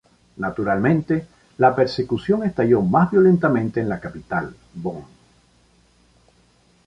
Naturalmente, 0.37 1.27
la 1.59 1.75
persecución 1.75 2.43
estalló 2.43 2.81
más 2.81 3.11
violentamente 3.11 3.81
en 3.81 3.87
la 3.89 3.99
capital, 3.99 4.51
Bonn. 4.73 5.05